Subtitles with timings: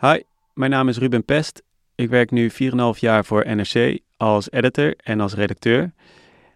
[0.00, 0.20] Hi,
[0.54, 1.62] mijn naam is Ruben Pest.
[1.94, 2.56] Ik werk nu 4,5
[2.98, 5.92] jaar voor NRC als editor en als redacteur.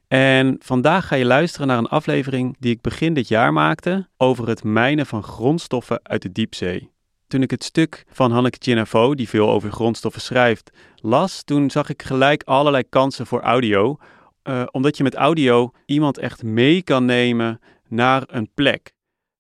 [0.09, 4.49] En vandaag ga je luisteren naar een aflevering die ik begin dit jaar maakte over
[4.49, 6.91] het mijnen van grondstoffen uit de diepzee.
[7.27, 11.89] Toen ik het stuk van Hanneke Chinavo, die veel over grondstoffen schrijft, las, toen zag
[11.89, 13.99] ik gelijk allerlei kansen voor audio.
[14.45, 18.93] Uh, omdat je met audio iemand echt mee kan nemen naar een plek.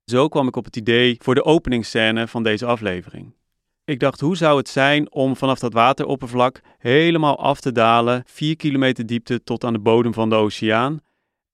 [0.04, 3.34] Zo kwam ik op het idee voor de openingsscène van deze aflevering.
[3.86, 8.56] Ik dacht, hoe zou het zijn om vanaf dat wateroppervlak helemaal af te dalen, 4
[8.56, 11.00] kilometer diepte tot aan de bodem van de oceaan.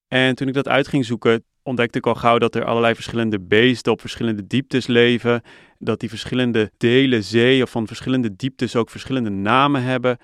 [0.08, 3.40] En toen ik dat uit ging zoeken, ontdekte ik al gauw dat er allerlei verschillende
[3.40, 5.42] beesten op verschillende dieptes leven.
[5.78, 10.18] Dat die verschillende delen zee of van verschillende dieptes ook verschillende namen hebben.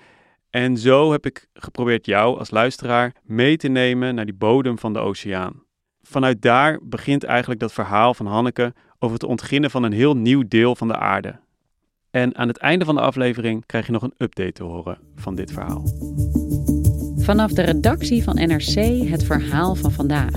[0.49, 4.93] En zo heb ik geprobeerd jou als luisteraar mee te nemen naar die bodem van
[4.93, 5.63] de oceaan.
[6.01, 10.43] Vanuit daar begint eigenlijk dat verhaal van Hanneke over het ontginnen van een heel nieuw
[10.47, 11.45] deel van de aarde.
[12.11, 15.35] En aan het einde van de aflevering krijg je nog een update te horen van
[15.35, 15.83] dit verhaal.
[17.17, 20.31] Vanaf de redactie van NRC het verhaal van vandaag.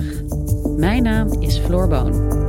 [0.77, 2.39] Mijn naam is Floor Boon.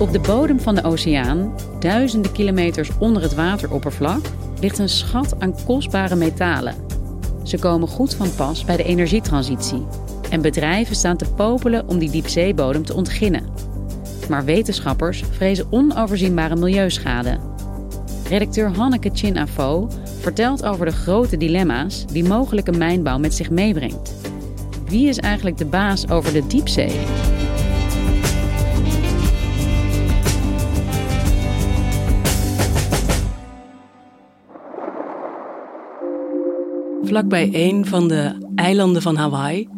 [0.00, 4.26] Op de bodem van de oceaan, duizenden kilometers onder het wateroppervlak,
[4.60, 6.87] ligt een schat aan kostbare metalen.
[7.48, 9.86] Ze komen goed van pas bij de energietransitie.
[10.30, 13.44] En bedrijven staan te popelen om die diepzeebodem te ontginnen.
[14.28, 17.38] Maar wetenschappers vrezen onoverzienbare milieuschade.
[18.28, 19.88] Redacteur Hanneke Chin Afo
[20.20, 24.14] vertelt over de grote dilemma's die mogelijke mijnbouw met zich meebrengt.
[24.88, 27.00] Wie is eigenlijk de baas over de diepzee?
[37.08, 39.68] Vlakbij een van de eilanden van Hawaii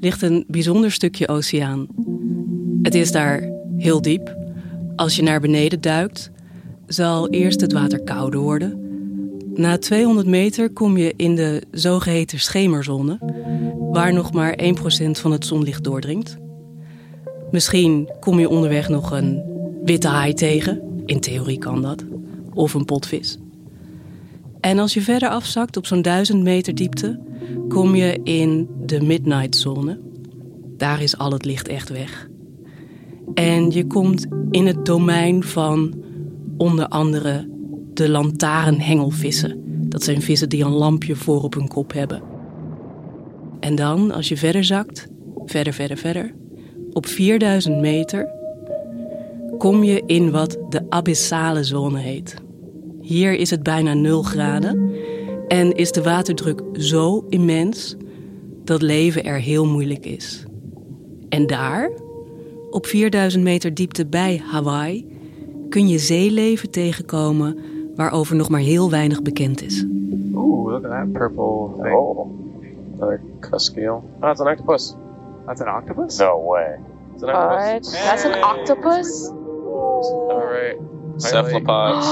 [0.00, 1.86] ligt een bijzonder stukje oceaan.
[2.82, 4.36] Het is daar heel diep.
[4.96, 6.30] Als je naar beneden duikt,
[6.86, 8.80] zal eerst het water kouder worden.
[9.54, 13.18] Na 200 meter kom je in de zogeheten schemerzone,
[13.92, 14.64] waar nog maar 1%
[15.10, 16.36] van het zonlicht doordringt.
[17.50, 19.42] Misschien kom je onderweg nog een
[19.84, 22.04] witte haai tegen, in theorie kan dat,
[22.54, 23.38] of een potvis.
[24.60, 27.20] En als je verder afzakt op zo'n 1000 meter diepte,
[27.68, 30.00] kom je in de midnight zone.
[30.76, 32.28] Daar is al het licht echt weg.
[33.34, 35.94] En je komt in het domein van
[36.56, 37.48] onder andere
[37.94, 39.62] de lantaarnhengelvissen.
[39.88, 42.22] Dat zijn vissen die een lampje voor op hun kop hebben.
[43.60, 45.08] En dan, als je verder zakt,
[45.44, 46.34] verder, verder, verder,
[46.92, 48.28] op 4000 meter,
[49.58, 52.34] kom je in wat de abyssale zone heet.
[53.08, 54.92] Hier is het bijna 0 graden
[55.46, 57.96] en is de waterdruk zo immens
[58.64, 60.44] dat leven er heel moeilijk is.
[61.28, 61.90] En daar,
[62.70, 65.18] op 4000 meter diepte bij Hawaii,
[65.68, 67.58] kun je zeeleven tegenkomen
[67.96, 69.86] waarover nog maar heel weinig bekend is.
[70.34, 71.94] Oeh, look at that purple thing.
[71.94, 72.30] Oh,
[72.96, 73.94] another cuskeel.
[73.94, 74.94] Oh, that's an octopus.
[75.46, 76.18] That's an octopus?
[76.18, 76.78] No way.
[77.14, 77.92] It's an octopus.
[77.92, 79.28] That's an octopus?
[79.28, 80.76] All right.
[81.16, 82.06] Cephalopods.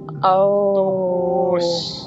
[0.22, 1.58] Oh.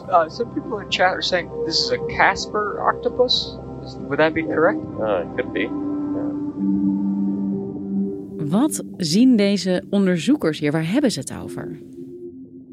[0.10, 3.58] Uh, some people in chat are saying this is a Casper octopus.
[3.84, 4.80] Is- Would that be correct?
[5.00, 5.70] Uh, it could be.
[8.50, 10.72] Wat zien deze onderzoekers hier?
[10.72, 11.80] Waar hebben ze het over?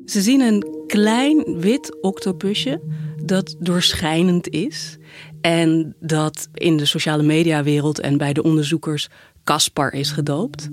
[0.05, 2.81] Ze zien een klein wit octopusje
[3.25, 4.99] dat doorschijnend is.
[5.41, 9.09] En dat in de sociale mediawereld en bij de onderzoekers
[9.45, 10.69] Caspar is gedoopt.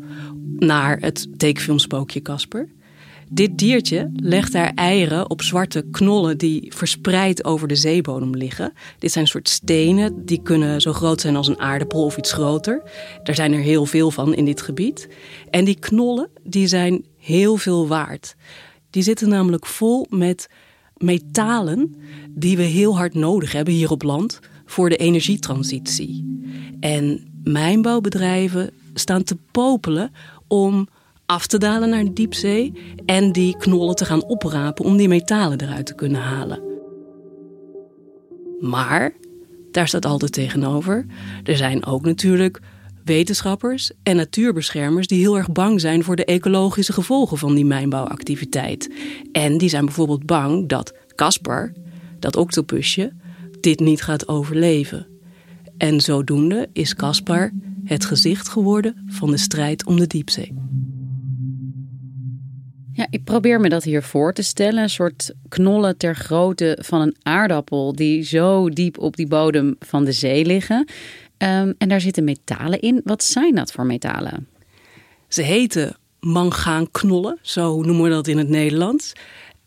[0.57, 2.69] Naar het tekenfilmspookje Casper.
[3.29, 8.73] Dit diertje legt haar eieren op zwarte knollen die verspreid over de zeebodem liggen.
[8.99, 12.81] Dit zijn soort stenen, die kunnen zo groot zijn als een aardappel of iets groter.
[13.23, 15.07] Er zijn er heel veel van in dit gebied.
[15.49, 18.35] En die knollen die zijn heel veel waard.
[18.89, 20.49] Die zitten namelijk vol met
[20.97, 21.95] metalen
[22.29, 26.39] die we heel hard nodig hebben hier op land voor de energietransitie.
[26.79, 30.11] En mijnbouwbedrijven staan te popelen
[30.47, 30.87] om
[31.25, 32.73] af te dalen naar de diepzee
[33.05, 36.59] en die knollen te gaan oprapen om die metalen eruit te kunnen halen.
[38.59, 39.13] Maar
[39.75, 41.05] Daar staat altijd tegenover.
[41.43, 42.61] Er zijn ook natuurlijk
[43.03, 48.93] wetenschappers en natuurbeschermers die heel erg bang zijn voor de ecologische gevolgen van die mijnbouwactiviteit.
[49.31, 51.73] En die zijn bijvoorbeeld bang dat Casper,
[52.19, 53.13] dat octopusje,
[53.59, 55.07] dit niet gaat overleven.
[55.77, 57.51] En zodoende is Caspar
[57.83, 60.53] het gezicht geworden van de strijd om de diepzee.
[62.95, 64.83] Ja, ik probeer me dat hier voor te stellen.
[64.83, 70.05] Een soort knollen ter grootte van een aardappel die zo diep op die bodem van
[70.05, 70.87] de zee liggen.
[71.37, 73.01] Ehm, en daar zitten metalen in.
[73.03, 74.47] Wat zijn dat voor metalen?
[75.27, 79.13] Ze heten mangaanknollen, zo noemen we dat in het Nederlands.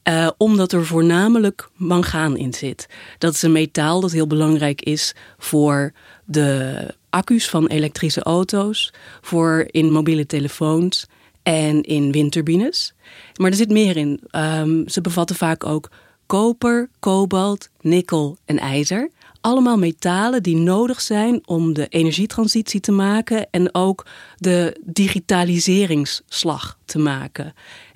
[0.08, 2.86] Uh, omdat er voornamelijk mangaan in zit.
[3.18, 5.92] Dat is een metaal dat heel belangrijk is voor
[6.24, 6.74] de
[7.10, 11.06] accu's van elektrische auto's, voor in mobiele telefoons
[11.48, 12.94] en in windturbines.
[13.36, 14.20] Maar er zit meer in.
[14.30, 15.90] Um, ze bevatten vaak ook
[16.26, 19.10] koper, kobalt, nikkel en ijzer.
[19.40, 24.06] Allemaal metalen die nodig zijn om de energietransitie te maken en ook
[24.36, 27.52] de digitaliseringsslag te maken.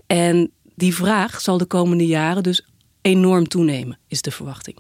[0.07, 2.67] En die vraag zal de komende jaren dus
[3.01, 4.77] enorm toenemen, is de verwachting.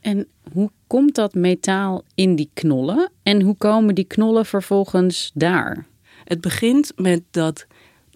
[0.00, 5.86] En hoe komt dat metaal in die knollen en hoe komen die knollen vervolgens daar?
[6.24, 7.66] Het begint met dat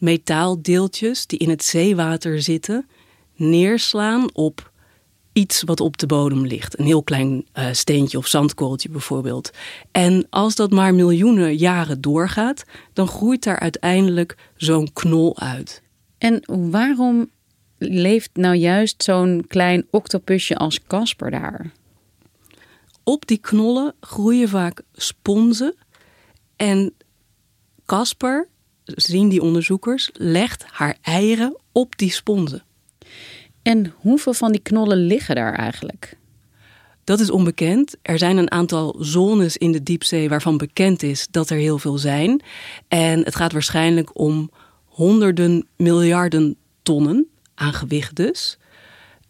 [0.02, 2.86] metaaldeeltjes die in het zeewater zitten
[3.36, 4.70] neerslaan op
[5.32, 6.78] iets wat op de bodem ligt.
[6.78, 9.50] Een heel klein uh, steentje of zandkorreltje bijvoorbeeld.
[9.90, 15.82] En als dat maar miljoenen jaren doorgaat, dan groeit daar uiteindelijk zo'n knol uit.
[16.18, 17.30] En waarom
[17.78, 21.72] leeft nou juist zo'n klein octopusje als Casper daar?
[23.04, 25.74] Op die knollen groeien vaak sponsen.
[26.56, 26.94] En
[27.86, 28.48] Casper,
[28.84, 32.62] zien die onderzoekers, legt haar eieren op die sponsen.
[33.62, 36.16] En hoeveel van die knollen liggen daar eigenlijk?
[37.04, 37.96] Dat is onbekend.
[38.02, 41.98] Er zijn een aantal zones in de diepzee waarvan bekend is dat er heel veel
[41.98, 42.42] zijn.
[42.88, 44.50] En het gaat waarschijnlijk om
[44.84, 48.58] honderden miljarden tonnen aan gewicht dus.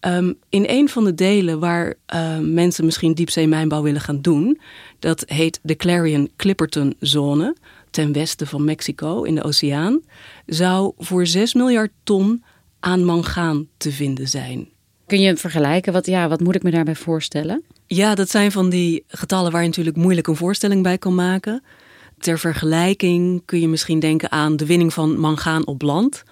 [0.07, 4.61] Um, in een van de delen waar uh, mensen misschien diepzeemijnbouw willen gaan doen,
[4.99, 7.57] dat heet de Clarion-Clipperton zone,
[7.93, 10.01] ten westen van Mexico in de oceaan,
[10.47, 12.45] zou voor 6 miljard ton
[12.81, 14.69] aan mangaan te vinden zijn.
[15.07, 15.93] Kun je vergelijken?
[15.93, 17.63] Wat, ja, wat moet ik me daarbij voorstellen?
[17.87, 21.63] Ja, dat zijn van die getallen waar je natuurlijk moeilijk een voorstelling bij kan maken.
[22.19, 26.23] Ter vergelijking kun je misschien denken aan de winning van mangaan op land.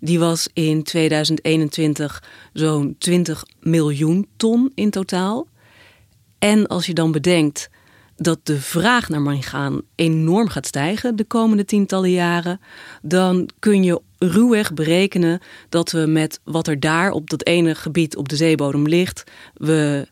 [0.00, 2.22] Die was in 2021
[2.52, 5.46] zo'n 20 miljoen ton in totaal.
[6.38, 7.70] En als je dan bedenkt
[8.20, 12.60] dat de vraag naar mangaan enorm gaat stijgen de komende tientallen jaren,
[13.02, 18.16] dan kun je ruwweg berekenen dat we met wat er daar op dat ene gebied
[18.16, 19.24] op de zeebodem ligt,
[19.54, 20.08] we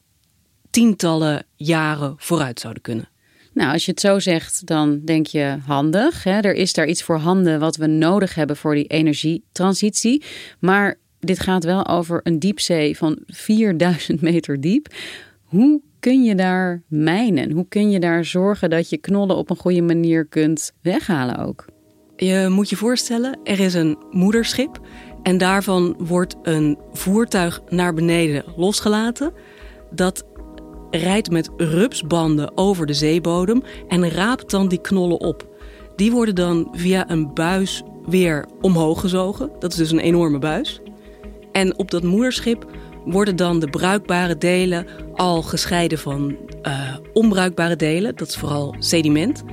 [0.71, 3.09] tientallen jaren vooruit zouden kunnen.
[3.53, 6.25] Nou, als je het zo zegt, dan denk je handig.
[6.25, 6.41] Hè?
[6.41, 10.23] Er is daar iets voor handen wat we nodig hebben voor die energietransitie.
[10.59, 14.89] Maar dit gaat wel over een diepzee van 4000 meter diep.
[15.47, 17.51] Hoe kun je daar mijnen?
[17.51, 21.65] Hoe kun je daar zorgen dat je knollen op een goede manier kunt weghalen ook?
[22.17, 24.81] Je moet je voorstellen, er is een moederschip
[25.23, 29.33] en daarvan wordt een voertuig naar beneden losgelaten.
[29.91, 30.25] Dat
[30.91, 35.49] rijdt met rupsbanden over de zeebodem en raapt dan die knollen op.
[35.97, 39.51] Die worden dan via een buis weer omhoog gezogen.
[39.59, 40.81] Dat is dus een enorme buis.
[41.53, 42.67] En op dat moederschip
[43.07, 48.17] worden dan de bruikbare delen al gescheiden van uh, onbruikbare delen.
[48.17, 49.45] Dat is vooral sediment.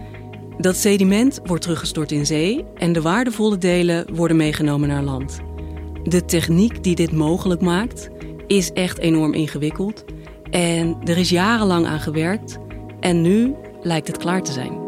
[0.57, 5.39] Dat sediment wordt teruggestort in zee en de waardevolle delen worden meegenomen naar land.
[6.03, 8.09] De techniek die dit mogelijk maakt
[8.47, 10.03] is echt enorm ingewikkeld.
[10.49, 12.57] En er is jarenlang aan gewerkt
[12.99, 14.81] en nu lijkt het klaar te zijn.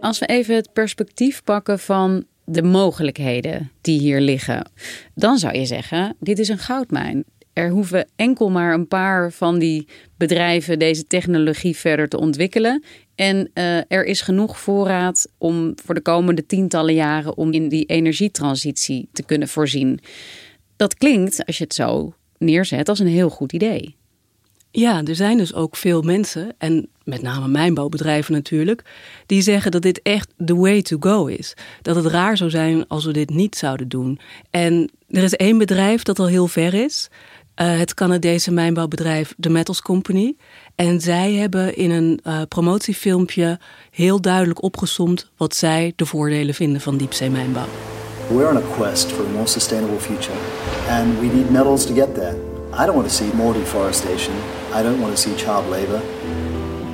[0.00, 4.70] Als we even het perspectief pakken van de mogelijkheden die hier liggen,
[5.14, 7.24] dan zou je zeggen: dit is een goudmijn.
[7.52, 9.86] Er hoeven enkel maar een paar van die
[10.16, 12.82] bedrijven deze technologie verder te ontwikkelen.
[13.14, 17.84] En uh, er is genoeg voorraad om voor de komende tientallen jaren om in die
[17.84, 20.00] energietransitie te kunnen voorzien.
[20.76, 23.96] Dat klinkt, als je het zo neerzet, als een heel goed idee.
[24.76, 28.82] Ja, er zijn dus ook veel mensen, en met name mijnbouwbedrijven natuurlijk,
[29.26, 31.54] die zeggen dat dit echt the way to go is.
[31.82, 34.18] Dat het raar zou zijn als we dit niet zouden doen.
[34.50, 37.08] En er is één bedrijf dat al heel ver is.
[37.60, 40.36] Uh, het Canadese mijnbouwbedrijf The Metals Company.
[40.74, 43.58] En zij hebben in een uh, promotiefilmpje
[43.90, 47.68] heel duidelijk opgesomd wat zij de voordelen vinden van diepzeemijnbouw.
[48.28, 50.38] We're on a quest for a more sustainable future,
[50.88, 52.36] and we need metals to get there.
[52.72, 54.34] I don't want to see more deforestation.
[54.74, 56.02] I don't want to see child labor.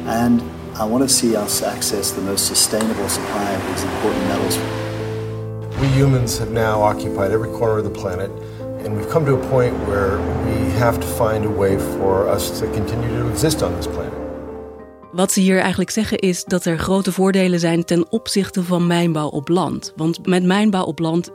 [0.04, 0.42] And
[0.74, 4.58] I want to see us access the most sustainable supply of these important metals.
[5.80, 8.30] We humans have now occupied every corner of the planet,
[8.84, 12.58] and we've come to a point where we have to find a way for us
[12.58, 14.12] to continue to exist on this planet.
[15.12, 19.28] Wat ze hier eigenlijk zeggen is dat er grote voordelen zijn ten opzichte van mijnbouw
[19.28, 19.92] op land.
[19.96, 21.30] Want met mijnbouw op land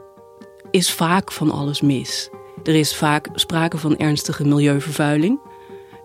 [0.70, 2.30] is vaak van alles mis.
[2.64, 5.40] Er is vaak sprake van ernstige milieuvervuiling.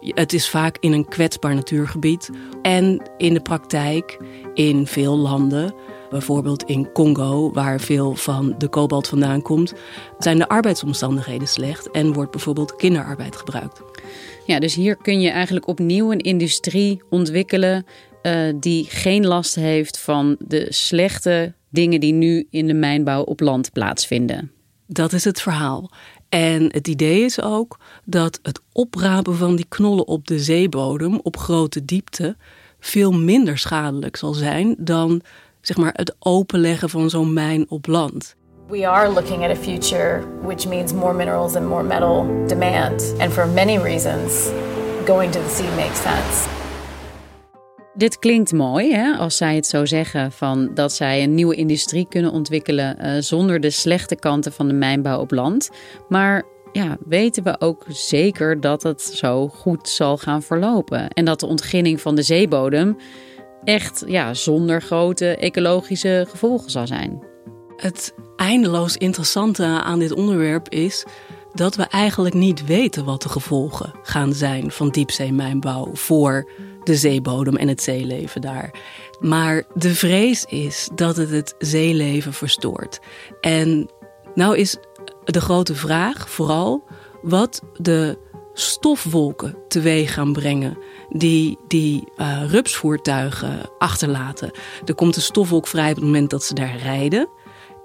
[0.01, 2.29] Het is vaak in een kwetsbaar natuurgebied.
[2.61, 4.19] En in de praktijk,
[4.53, 5.73] in veel landen,
[6.09, 9.73] bijvoorbeeld in Congo, waar veel van de kobalt vandaan komt,
[10.19, 13.81] zijn de arbeidsomstandigheden slecht en wordt bijvoorbeeld kinderarbeid gebruikt.
[14.45, 17.85] Ja, dus hier kun je eigenlijk opnieuw een industrie ontwikkelen
[18.23, 23.39] uh, die geen last heeft van de slechte dingen die nu in de mijnbouw op
[23.39, 24.51] land plaatsvinden.
[24.87, 25.91] Dat is het verhaal.
[26.31, 31.37] En het idee is ook dat het oprapen van die knollen op de zeebodem op
[31.37, 32.35] grote diepte
[32.79, 35.21] veel minder schadelijk zal zijn dan
[35.61, 38.35] zeg maar, het openleggen van zo'n mijn op land.
[38.67, 43.15] We are looking at a future which means more minerals and more metal demand.
[43.19, 44.49] And for many reasons,
[45.05, 46.60] going to the sea makes sense.
[47.93, 49.17] Dit klinkt mooi, hè?
[49.17, 53.59] als zij het zo zeggen, van dat zij een nieuwe industrie kunnen ontwikkelen uh, zonder
[53.59, 55.69] de slechte kanten van de mijnbouw op land.
[56.09, 61.39] Maar ja, weten we ook zeker dat het zo goed zal gaan verlopen en dat
[61.39, 62.97] de ontginning van de zeebodem
[63.63, 67.23] echt ja, zonder grote ecologische gevolgen zal zijn.
[67.77, 71.05] Het eindeloos interessante aan dit onderwerp is
[71.53, 76.49] dat we eigenlijk niet weten wat de gevolgen gaan zijn van diepzeemijnbouw voor
[76.83, 78.73] de zeebodem en het zeeleven daar.
[79.19, 82.99] Maar de vrees is dat het het zeeleven verstoort.
[83.41, 83.89] En
[84.35, 84.77] nou is
[85.23, 86.83] de grote vraag vooral
[87.21, 88.17] wat de
[88.53, 90.77] stofwolken teweeg gaan brengen
[91.09, 94.51] die die uh, rupsvoertuigen achterlaten.
[94.85, 97.29] Er komt een stofwolk vrij op het moment dat ze daar rijden.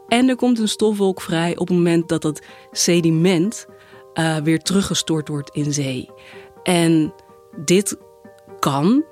[0.08, 3.66] En er komt een stofwolk vrij op het moment dat het sediment
[4.14, 6.10] uh, weer teruggestort wordt in zee.
[6.62, 7.14] En
[7.64, 7.96] dit
[8.66, 9.04] kan,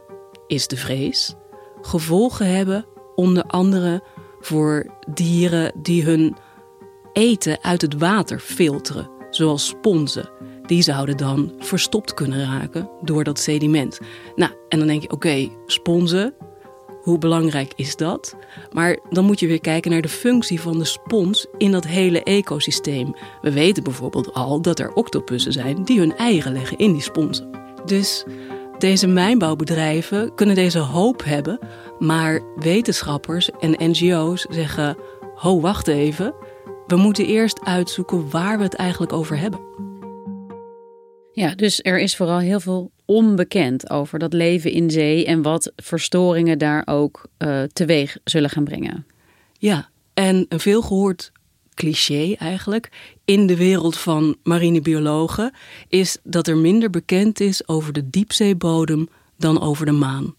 [0.46, 1.34] is de vrees,
[1.80, 4.02] gevolgen hebben onder andere
[4.40, 6.36] voor dieren die hun
[7.12, 10.30] eten uit het water filteren, zoals sponsen.
[10.66, 14.00] Die zouden dan verstopt kunnen raken door dat sediment.
[14.34, 16.34] Nou, en dan denk je, oké, sponsen,
[17.02, 18.36] hoe belangrijk is dat?
[18.72, 22.22] Maar dan moet je weer kijken naar de functie van de spons in dat hele
[22.22, 23.14] ecosysteem.
[23.42, 27.50] We weten bijvoorbeeld al dat er octopussen zijn die hun eieren leggen in die sponsen.
[27.84, 28.24] Dus
[28.78, 31.58] deze mijnbouwbedrijven kunnen deze hoop hebben,
[31.98, 34.96] maar wetenschappers en NGO's zeggen:
[35.34, 36.34] ho, wacht even.
[36.86, 39.60] We moeten eerst uitzoeken waar we het eigenlijk over hebben.
[41.32, 45.72] Ja, dus er is vooral heel veel onbekend over dat leven in zee en wat
[45.76, 49.06] verstoringen daar ook uh, teweeg zullen gaan brengen.
[49.58, 51.32] Ja, en een veelgehoord
[51.74, 52.88] cliché eigenlijk
[53.24, 55.52] in de wereld van marinebiologen
[55.88, 60.34] is dat er minder bekend is over de diepzeebodem dan over de maan.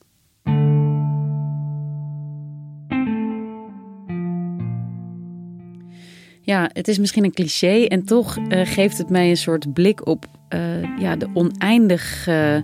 [6.42, 10.08] Ja, het is misschien een cliché en toch uh, geeft het mij een soort blik
[10.08, 12.58] op uh, ja, de oneindig uh,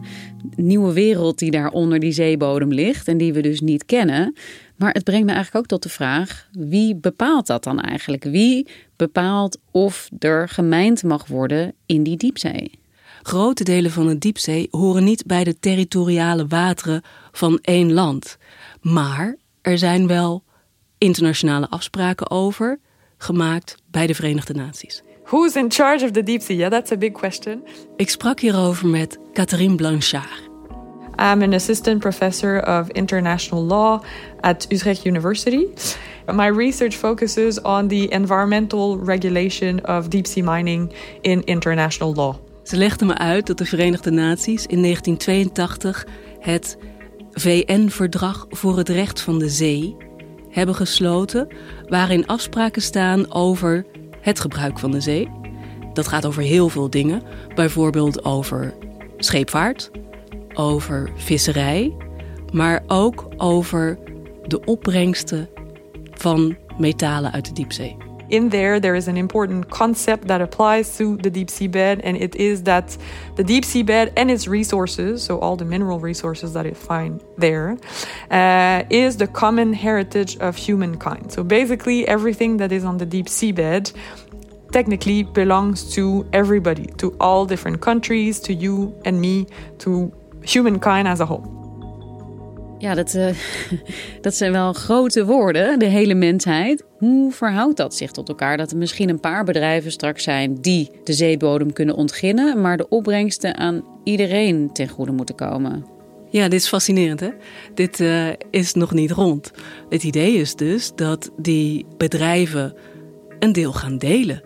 [0.56, 4.36] nieuwe wereld die daar onder die zeebodem ligt en die we dus niet kennen.
[4.82, 8.24] Maar het brengt me eigenlijk ook tot de vraag: wie bepaalt dat dan eigenlijk?
[8.24, 12.80] Wie bepaalt of er gemijnd mag worden in die diepzee?
[13.22, 18.38] Grote delen van de diepzee horen niet bij de territoriale wateren van één land.
[18.82, 20.44] Maar er zijn wel
[20.98, 22.80] internationale afspraken over
[23.18, 25.02] gemaakt bij de Verenigde Naties.
[25.24, 26.56] Who's in charge of the deep sea?
[26.56, 27.64] Yeah, that's a big question.
[27.96, 30.51] Ik sprak hierover met Catherine Blanchard.
[31.18, 34.02] I'm an assistant professor of international law
[34.40, 35.68] at Utrecht University.
[36.34, 42.36] My research focuses on the environmental regulation of deep sea mining in international law.
[42.64, 46.08] Ze legde me uit dat de Verenigde Naties in 1982
[46.40, 46.78] het
[47.32, 49.96] VN-verdrag voor het recht van de zee
[50.50, 51.48] hebben gesloten,
[51.88, 53.86] waarin afspraken staan over
[54.22, 55.32] het gebruik van de zee.
[55.94, 57.22] Dat gaat over heel veel dingen,
[57.56, 58.74] bijvoorbeeld over
[59.18, 59.92] scheepvaart,
[60.54, 61.96] over visserij,
[62.54, 64.00] maar ook over
[64.48, 65.50] de opbrengsten
[66.12, 67.98] van metalen uit de diepzee.
[68.28, 72.22] In there, there is an important concept that applies to the deep sea bed, and
[72.22, 72.98] it is that
[73.36, 77.22] the deep sea bed and its resources, so all the mineral resources that it find
[77.38, 77.78] there,
[78.30, 81.32] uh, is the common heritage of humankind.
[81.32, 83.92] So basically, everything that is on the deep sea bed
[84.72, 89.46] technically belongs to everybody, to all different countries, to you and me,
[89.80, 91.60] to humankind as a whole.
[92.78, 93.28] Ja, dat, uh,
[94.22, 96.84] dat zijn wel grote woorden, de hele mensheid.
[96.98, 98.58] Hoe verhoudt dat zich tot elkaar?
[98.58, 102.90] Dat er misschien een paar bedrijven straks zijn die de zeebodem kunnen ontginnen, maar de
[102.90, 105.86] opbrengsten aan iedereen ten goede moeten komen.
[106.30, 107.20] Ja, dit is fascinerend.
[107.20, 107.30] Hè?
[107.74, 109.52] Dit uh, is nog niet rond.
[109.90, 112.74] Het idee is dus dat die bedrijven
[113.40, 114.42] een deel gaan delen.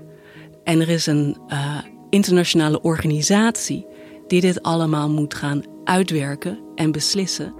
[0.63, 1.77] En er is een uh,
[2.09, 3.85] internationale organisatie
[4.27, 7.53] die dit allemaal moet gaan uitwerken en beslissen.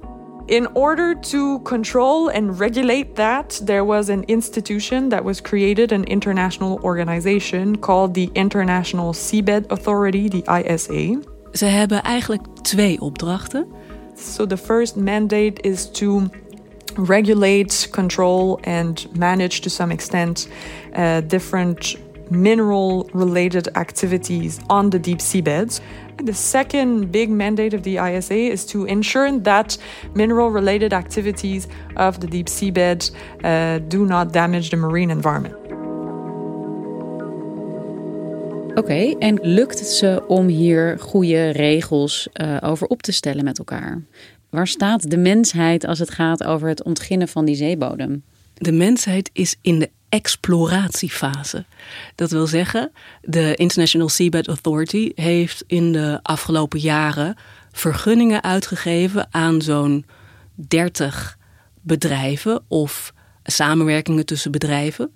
[0.45, 6.03] In order to control and regulate that, there was an institution that was created, an
[6.03, 11.19] international organization called the International Seabed Authority, the ISA.
[11.51, 13.65] Ze hebben eigenlijk twee opdrachten.
[14.15, 16.29] So the first mandate is to
[16.95, 20.47] regulate, control, and manage to some extent
[20.93, 21.97] uh, different
[22.29, 25.79] mineral related activities on the deep seabeds.
[26.23, 29.77] The second big mandate of the ISA is to ensure that
[30.13, 33.11] mineral related activities of the deep seabed
[33.43, 35.55] uh, do not damage the marine environment.
[38.69, 43.43] Oké, okay, en lukt het ze om hier goede regels uh, over op te stellen
[43.43, 44.03] met elkaar?
[44.49, 48.23] Waar staat de mensheid als het gaat over het ontginnen van die zeebodem?
[48.53, 51.65] De mensheid is in de exploratiefase.
[52.15, 52.91] Dat wil zeggen,
[53.21, 57.35] de International Seabed Authority heeft in de afgelopen jaren
[57.71, 60.05] vergunningen uitgegeven aan zo'n
[60.55, 61.37] 30
[61.81, 65.15] bedrijven of samenwerkingen tussen bedrijven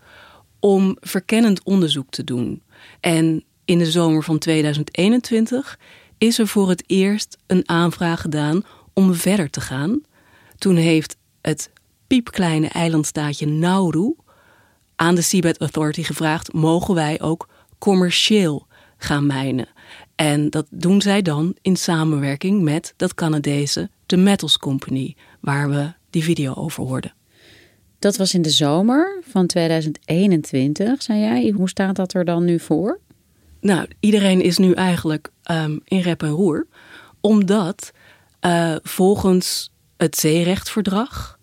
[0.60, 2.62] om verkennend onderzoek te doen.
[3.00, 5.80] En in de zomer van 2021
[6.18, 8.64] is er voor het eerst een aanvraag gedaan
[8.94, 10.02] om verder te gaan.
[10.58, 11.72] Toen heeft het
[12.08, 14.16] piepkleine eilandstaatje Nauru
[15.00, 19.68] aan de Seabed Authority gevraagd: mogen wij ook commercieel gaan mijnen?
[20.16, 25.94] En dat doen zij dan in samenwerking met dat Canadese The Metals Company, waar we
[26.10, 27.14] die video over hoorden.
[28.00, 31.54] Dat was in de zomer van 2021, zei jij.
[31.56, 33.00] Hoe staat dat er dan nu voor?
[33.62, 36.68] Nou, iedereen is nu eigenlijk um, in rep en roer,
[37.22, 37.92] omdat
[38.46, 41.40] uh, volgens het zeerechtverdrag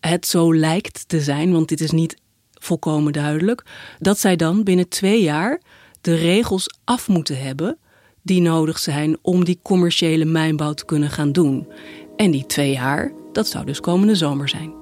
[0.00, 2.16] het zo lijkt te zijn, want dit is niet
[2.60, 3.64] volkomen duidelijk,
[3.98, 5.60] dat zij dan binnen twee jaar
[6.00, 7.78] de regels af moeten hebben
[8.22, 11.68] die nodig zijn om die commerciële mijnbouw te kunnen gaan doen.
[12.16, 14.80] En die twee jaar, dat zou dus komende zomer zijn.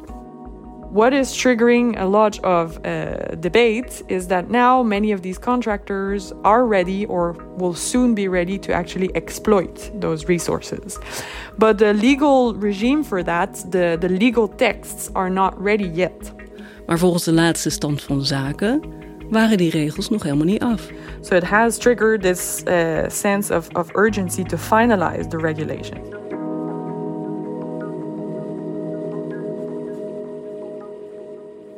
[0.93, 6.33] What is triggering a lot of uh, debate is that now many of these contractors
[6.43, 10.99] are ready or will soon be ready to actually exploit those resources.
[11.59, 16.33] But the legal regime for that, the, the legal texts, are not ready yet.
[16.89, 18.81] Maar volgens de laatste stand van zaken
[19.31, 20.91] waren die regels nog helemaal niet af.
[21.21, 25.99] So it has triggered this uh, sense of, of urgency to finalize the regulation.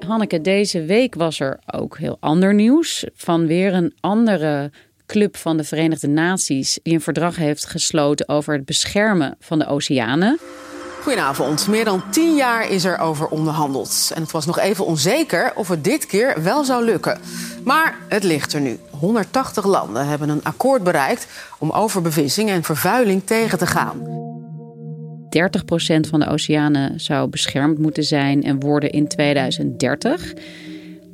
[0.07, 4.71] Hanneke, deze week was er ook heel ander nieuws van weer een andere
[5.07, 9.67] club van de Verenigde Naties die een verdrag heeft gesloten over het beschermen van de
[9.67, 10.39] oceanen.
[11.03, 11.69] Goedenavond.
[11.69, 14.11] Meer dan tien jaar is er over onderhandeld.
[14.15, 17.21] En het was nog even onzeker of het dit keer wel zou lukken.
[17.65, 18.79] Maar het ligt er nu.
[18.91, 21.27] 180 landen hebben een akkoord bereikt
[21.59, 23.99] om overbevissing en vervuiling tegen te gaan.
[23.99, 24.03] 30%
[26.09, 30.33] van de oceanen zou beschermd moeten zijn en worden in 2030.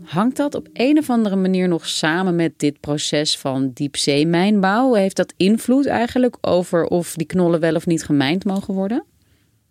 [0.05, 4.94] Hangt dat op een of andere manier nog samen met dit proces van diepzeemijnbouw?
[4.94, 9.05] Heeft dat invloed eigenlijk over of die knollen wel of niet gemijnd mogen worden?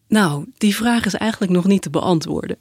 [0.07, 2.57] Nou, die vraag is eigenlijk nog niet te beantwoorden.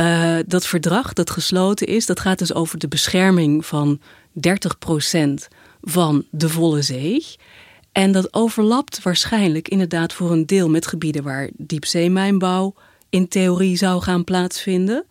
[0.00, 4.00] Uh, dat verdrag dat gesloten is, dat gaat dus over de bescherming van
[4.48, 5.28] 30%
[5.80, 7.24] van de volle zee.
[7.92, 12.74] En dat overlapt waarschijnlijk inderdaad voor een deel met gebieden waar diepzeemijnbouw
[13.10, 15.04] in theorie zou gaan plaatsvinden.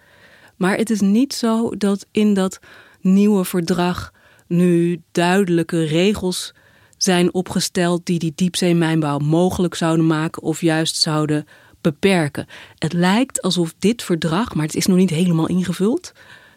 [0.55, 2.59] Maar het is niet zo dat in dat
[3.01, 4.13] nieuwe verdrag
[4.47, 6.53] nu duidelijke regels
[6.97, 11.45] zijn opgesteld die die diepzeemijnbouw mogelijk zouden maken of juist zouden
[11.83, 12.47] beperken.
[12.77, 16.11] Het lijkt alsof dit verdrag, maar het is nog niet helemaal ingevuld,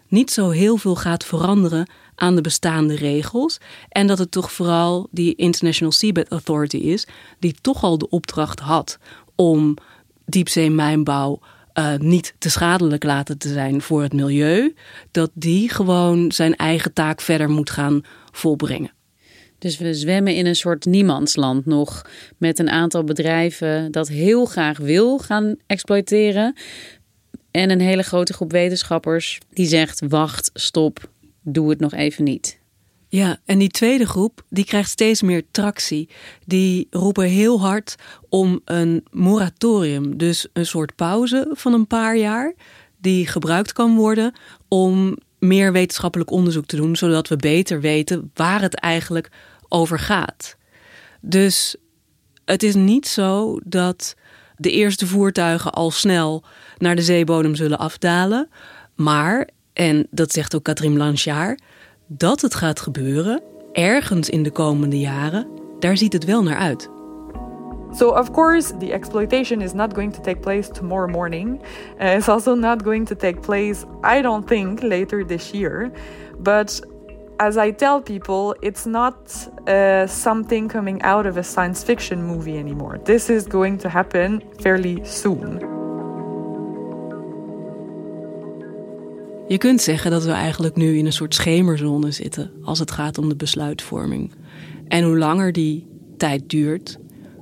[0.09, 3.59] niet zo heel veel gaat veranderen aan de bestaande regels.
[3.89, 7.07] En dat het toch vooral die International Seabed Authority is,
[7.39, 8.99] die toch al de opdracht had
[9.35, 9.77] om
[10.25, 11.41] diepzeemijnbouw
[11.79, 14.75] uh, niet te schadelijk laten te zijn voor het milieu,
[15.11, 18.96] dat die gewoon zijn eigen taak verder moet gaan volbrengen.
[19.67, 22.03] Dus we zwemmen in een soort niemandsland nog
[22.39, 26.55] met een aantal bedrijven dat heel graag wil gaan exploiteren.
[27.51, 31.11] En een hele grote groep wetenschappers die zegt: wacht, stop,
[31.43, 32.59] doe het nog even niet.
[33.09, 36.09] Ja, en die tweede groep die krijgt steeds meer tractie.
[36.45, 37.95] Die roepen heel hard
[38.29, 42.55] om een moratorium, dus een soort pauze van een paar jaar,
[43.01, 44.33] die gebruikt kan worden
[44.69, 49.31] om meer wetenschappelijk onderzoek te doen, zodat we beter weten waar het eigenlijk
[49.69, 50.57] over gaat.
[51.21, 51.77] Dus
[52.45, 54.15] het is niet zo dat
[54.57, 56.45] de eerste voertuigen al snel
[56.79, 58.49] naar de zeebodem zullen afdalen,
[58.95, 61.63] maar, en dat zegt ook Catherine Blanchard,
[62.07, 65.47] dat het gaat gebeuren, ergens in de komende jaren,
[65.79, 66.89] daar ziet het wel naar uit.
[67.93, 71.61] So, of course, the exploitation is not going to take place tomorrow morning.
[71.99, 75.91] Uh, it's also not going to take place, I don't think, later this year.
[76.39, 76.81] But
[77.39, 82.59] as I tell people, it's not uh, something coming out of a science fiction movie
[82.59, 82.99] anymore.
[83.05, 85.75] This is going to happen fairly soon.
[89.49, 93.19] Je kunt zeggen dat we eigenlijk nu in een soort schemerzone zitten als het gaat
[93.19, 94.33] om de besluitvorming.
[94.89, 96.99] En hoe langer die tijd duurt,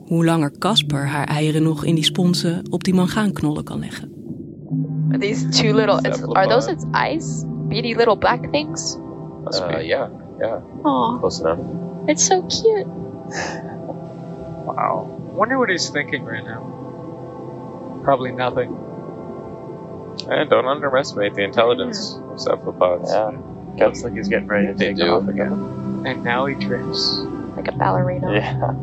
[0.07, 4.13] hoe langer Casper haar eieren nog in die sponsen op die mangaanknollen kan leggen.
[5.19, 7.45] These two little, are those its eyes?
[7.69, 8.99] Beady little black things?
[9.47, 10.09] Uh, yeah,
[10.41, 10.61] yeah.
[10.85, 11.59] Aw, Close enough.
[12.09, 12.87] it's so cute.
[14.65, 15.07] Wow.
[15.35, 18.01] Wonder what he's thinking right now.
[18.05, 18.71] Probably nothing.
[20.31, 23.11] And don't underestimate the intelligence of cephalopods.
[23.11, 23.33] Yeah.
[23.87, 25.09] Looks like he's getting ready to They take do.
[25.09, 26.05] off again.
[26.07, 27.19] And now he drifts.
[27.57, 28.33] Like a ballerina.
[28.33, 28.75] Yeah.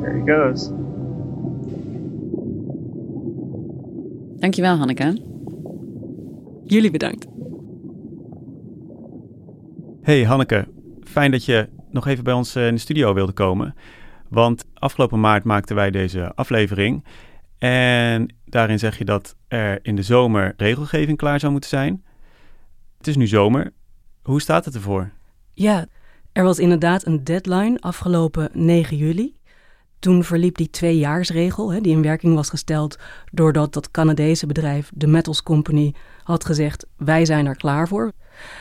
[0.00, 0.70] There he goes.
[4.40, 5.18] Dankjewel, Hanneke.
[6.66, 7.26] Jullie bedankt.
[10.02, 10.68] Hey Hanneke,
[11.04, 13.74] fijn dat je nog even bij ons eh, in de studio wilde komen.
[14.28, 17.04] Want afgelopen maart maakten wij deze aflevering.
[17.58, 22.04] En daarin zeg je dat er in de zomer regelgeving klaar zou moeten zijn.
[22.98, 23.72] Het is nu zomer.
[24.22, 25.10] Hoe staat het ervoor?
[25.52, 25.86] Ja,
[26.32, 29.36] er was inderdaad een deadline afgelopen 9 juli.
[29.98, 32.98] Toen verliep die tweejaarsregel, hè, die in werking was gesteld
[33.32, 38.12] doordat dat Canadese bedrijf, de Metals Company, had gezegd: wij zijn er klaar voor.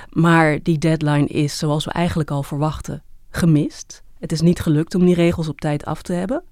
[0.10, 4.04] Maar die deadline is, zoals we eigenlijk al verwachten, gemist.
[4.20, 6.44] Het is niet gelukt om die regels op tijd af te hebben.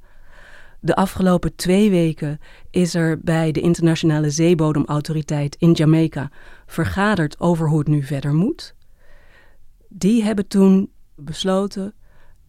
[0.79, 6.29] De afgelopen twee weken is er bij de Internationale Zeebodemautoriteit in Jamaica
[6.65, 8.75] vergaderd over hoe het nu verder moet.
[9.89, 11.93] Die hebben toen besloten: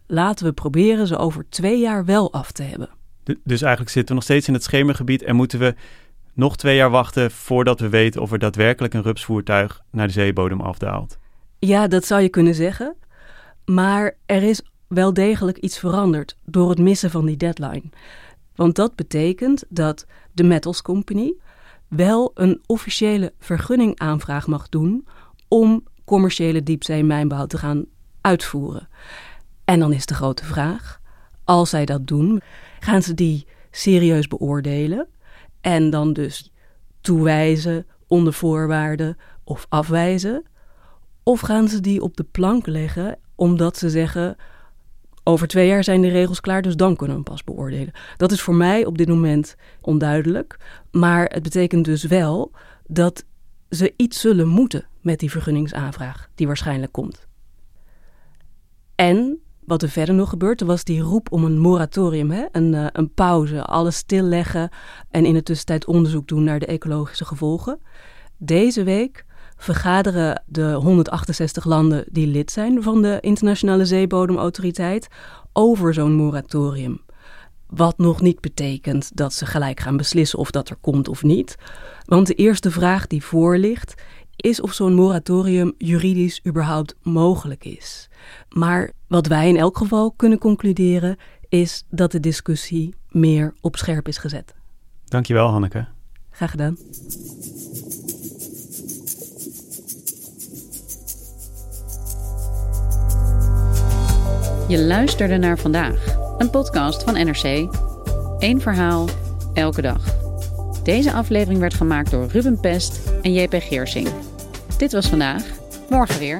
[0.07, 2.89] laten we proberen ze over twee jaar wel af te hebben.
[3.23, 5.75] Dus eigenlijk zitten we nog steeds in het schemergebied en moeten we
[6.39, 10.61] nog twee jaar wachten voordat we weten of er daadwerkelijk een rupsvoertuig naar de zeebodem
[10.61, 11.17] afdaalt.
[11.59, 12.95] Ja, dat zou je kunnen zeggen.
[13.65, 17.83] Maar er is wel degelijk iets veranderd door het missen van die deadline.
[18.55, 21.33] Want dat betekent dat de Metals Company
[21.87, 25.07] wel een officiële vergunningaanvraag mag doen
[25.47, 27.85] om commerciële diepzeemijnbouw te gaan
[28.21, 28.87] uitvoeren.
[29.65, 31.01] En dan is de grote vraag,
[31.43, 32.41] als zij dat doen,
[32.79, 35.07] gaan ze die serieus beoordelen
[35.61, 36.51] en dan dus
[37.01, 40.43] toewijzen onder voorwaarden of afwijzen?
[41.23, 44.35] Of gaan ze die op de plank leggen omdat ze zeggen:
[45.23, 47.93] over twee jaar zijn de regels klaar, dus dan kunnen we pas beoordelen?
[48.17, 50.57] Dat is voor mij op dit moment onduidelijk.
[50.91, 52.51] Maar het betekent dus wel
[52.87, 53.25] dat
[53.69, 57.27] ze iets zullen moeten met die vergunningsaanvraag, die waarschijnlijk komt.
[58.95, 59.39] En
[59.69, 62.45] wat er verder nog gebeurt, was die roep om een moratorium, hè?
[62.51, 64.69] Een, uh, een pauze, alles stilleggen
[65.11, 67.79] en in de tussentijd onderzoek doen naar de ecologische gevolgen.
[68.37, 69.25] Deze week
[69.57, 75.07] vergaderen de 168 landen die lid zijn van de Internationale Zeebodemautoriteit
[75.53, 77.01] over zo'n moratorium.
[77.67, 81.55] Wat nog niet betekent dat ze gelijk gaan beslissen of dat er komt of niet.
[82.05, 83.93] Want de eerste vraag die voor ligt
[84.35, 88.09] is of zo'n moratorium juridisch überhaupt mogelijk is.
[88.49, 91.17] Maar wat wij in elk geval kunnen concluderen
[91.47, 94.55] is dat de discussie meer op scherp is gezet.
[95.05, 95.87] Dankjewel Hanneke.
[96.29, 96.77] Graag gedaan.
[104.67, 107.43] Je luisterde naar vandaag, een podcast van NRC.
[108.39, 109.07] Eén verhaal,
[109.53, 110.15] elke dag.
[110.83, 114.07] Deze aflevering werd gemaakt door Ruben Pest en JP Geersing.
[114.77, 115.43] Dit was vandaag,
[115.89, 116.39] morgen weer.